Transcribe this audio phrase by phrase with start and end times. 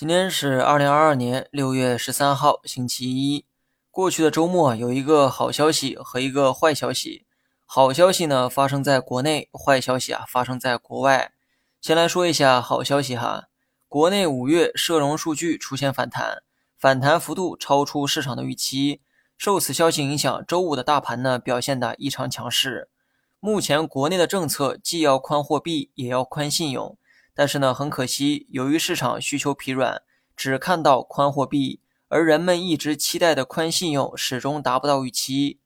[0.00, 3.44] 今天是二零二二年六月十三号，星期一。
[3.90, 7.26] 过去的周末有一个好消息和一个坏消息。
[7.66, 11.32] 好消息呢发生在国内，坏消息啊发生在国外。
[11.82, 13.48] 先来说一下好消息哈，
[13.90, 16.42] 国内五月社融数据出现反弹，
[16.78, 19.02] 反弹幅度超出市场的预期。
[19.36, 22.88] 受此消息影响，周五的大盘呢表现的异常强势。
[23.38, 26.96] 目前国内的政策既要宽货币，也要宽信用。
[27.40, 30.02] 但是呢，很可惜，由于市场需求疲软，
[30.36, 35.58] 只看到宽货币，而人们一直期待的宽信用始终达不到预期。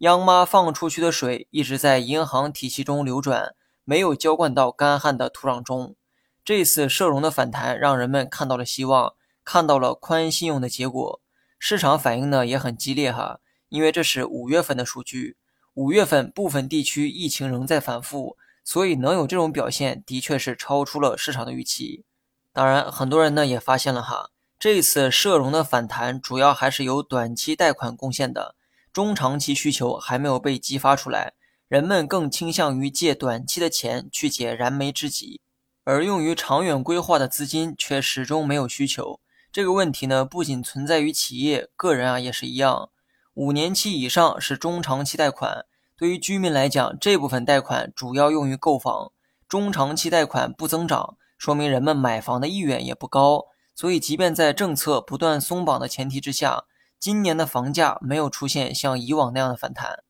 [0.00, 5.96] 央妈放出去的水一直在银行体系中流转，没有浇灌到干旱的土壤中。
[6.44, 11.22] 这次社融的反弹让人们看到了希望，看到了宽信用的结果。
[11.58, 15.38] 市场反应呢也很激烈哈，因为这是五月份的数据，
[15.72, 18.36] 五月份部分地区疫情仍在反复。
[18.64, 22.04] 所以能有这种表现，的确是超出了市场的预期。
[22.52, 28.54] 当然，很多人呢也发现了哈，这次社融的反弹主要还是由短期贷款贡献的，
[28.92, 31.32] 中长期需求还没有被激发出来，
[31.68, 35.40] 人们更倾向于借短期的钱去解燃眉之急，
[35.84, 39.18] 而用于长远规划的资金却始终没有需求。
[39.50, 42.90] 这个问题呢，不仅存在于企业，个人啊也是一样。
[43.34, 45.64] 五年期以上是中长期贷款。
[46.02, 49.12] 对于居民来讲，这部分贷款主要用于购房，
[49.48, 53.44] 中长期贷款不增长，说明人们买房的意愿也不高。
[53.76, 56.64] 所以，即便在政策不断松绑的前提之下，
[56.98, 60.02] 今年的房价没有出现像以往那样的反弹。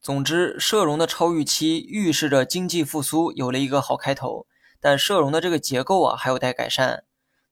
[0.00, 4.46] 总之，社融的超预期预示着经济复苏有了一个好开头，
[4.80, 7.04] 但社融的这个结构啊还有待改善。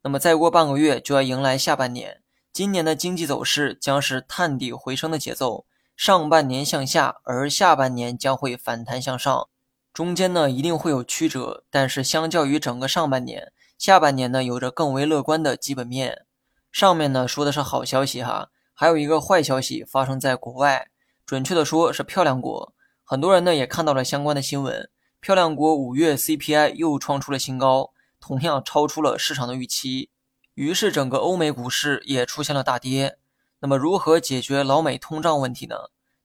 [0.03, 2.23] 那么，再过半个月就要迎来下半年，
[2.55, 5.67] 今年的经济走势将是探底回升的节奏。
[5.97, 9.49] 上半年向下，而下半年将会反弹向上，
[9.93, 16.25] 中间呢一定会有曲折，但是相较于整个上半年，下半年呢有着更为乐观的基本面。
[16.73, 20.89] 上面呢说的是好消息哈，还有一个坏消息发生在国外，
[21.27, 22.75] 准确的说是漂亮国。
[23.05, 24.89] 很多人呢也看到了相关的新闻，
[25.21, 30.09] 漂亮国五月 CPI 又创出了新高，同样超出了市场的预期，
[30.55, 33.19] 于是整个欧美股市也出现了大跌。
[33.65, 35.77] 那么如何解决老美通胀问题呢？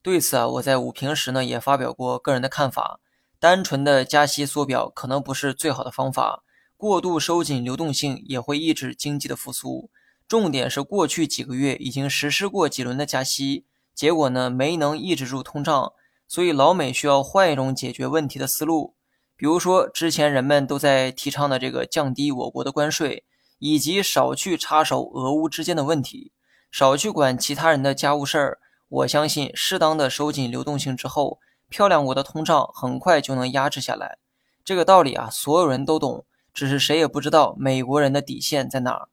[0.02, 3.00] 对此啊，我在午评时呢也发表过个人的看法。
[3.38, 6.44] 单纯的加息缩表可能不是最好的方法，
[6.76, 9.92] 过度收紧流动性也会抑制经济的复苏。
[10.28, 15.94] 重点是过去几个月已经实施过几轮的加息，结果呢没能抑制住通胀，
[16.28, 18.96] 所以老美需要换一种解决问题的思路。
[19.36, 23.24] 比如说之前人们都在提倡的这个降低我国的关税，
[23.60, 26.32] 以及少去插手俄乌之间的问题。
[26.70, 31.40] 少去管其他人的家务事儿，我相信适当的收紧流动性之后，
[31.70, 34.18] 漂亮国的通胀很快就能压制下来。
[34.64, 39.08] 这个道理啊，所有人都懂，只是谁也不知道美国人的底线在哪儿。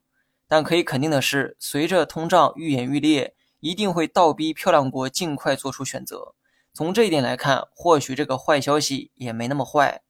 [0.47, 6.35] 但可以肯定的是，随着通胀愈演愈烈，一定会倒逼漂亮国尽快做出选择。
[6.73, 10.03] 从这一点来看，或许这个坏消息也没那么坏。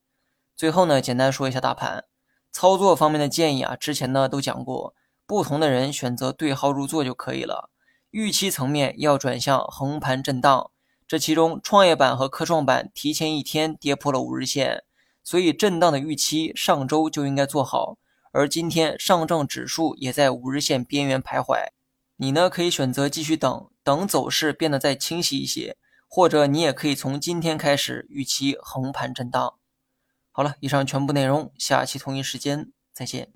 [0.57, 2.05] 最后呢，简单说一下大盘
[2.51, 4.95] 操作方面的建议啊，之前呢都讲过。
[5.27, 7.71] 不同的人选择对号入座就可以了。
[8.11, 10.71] 预期层面要转向横盘震荡，
[11.07, 14.85] 这其中创业板和科创板提前一天跌破了五日线，
[15.23, 17.99] 所以震荡的预期上周就应该做好。
[18.31, 21.69] 而今天上证指数也在五日线边缘徘徊，
[22.17, 25.77] 你呢可以选择继续等等走势变得再清晰一些，
[26.09, 29.55] 或者你也可以从今天开始预期横盘震荡。
[30.31, 33.33] 好了，以上全部内容，下期同一时间再见。